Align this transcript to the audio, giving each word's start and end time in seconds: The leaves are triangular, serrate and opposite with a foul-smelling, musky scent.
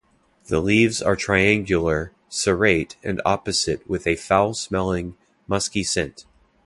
The 0.47 0.61
leaves 0.61 0.99
are 1.03 1.15
triangular, 1.15 2.11
serrate 2.27 2.95
and 3.03 3.21
opposite 3.23 3.87
with 3.87 4.07
a 4.07 4.15
foul-smelling, 4.15 5.15
musky 5.47 5.83
scent. 5.83 6.25